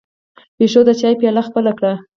[0.57, 1.93] پيشو د چای پياله خپله کړه.